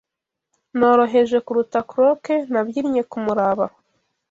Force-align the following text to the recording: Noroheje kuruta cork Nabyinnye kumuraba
Noroheje 0.79 1.37
kuruta 1.45 1.79
cork 1.91 2.23
Nabyinnye 2.51 3.01
kumuraba 3.11 3.65